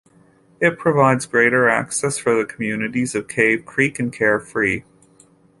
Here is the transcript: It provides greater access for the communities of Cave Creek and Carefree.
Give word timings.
It 0.59 0.79
provides 0.79 1.27
greater 1.27 1.69
access 1.69 2.17
for 2.17 2.35
the 2.35 2.43
communities 2.45 3.13
of 3.13 3.27
Cave 3.27 3.65
Creek 3.67 3.99
and 3.99 4.11
Carefree. 4.11 4.81